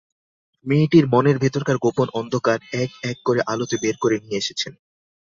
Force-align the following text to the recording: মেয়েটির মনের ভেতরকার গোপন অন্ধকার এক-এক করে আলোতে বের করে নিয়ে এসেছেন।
মেয়েটির 0.65 1.05
মনের 1.07 1.37
ভেতরকার 1.39 1.77
গোপন 1.77 2.07
অন্ধকার 2.13 2.59
এক-এক 2.83 3.17
করে 3.25 3.41
আলোতে 3.47 3.75
বের 3.81 3.95
করে 3.97 4.17
নিয়ে 4.19 4.39
এসেছেন। 4.39 4.73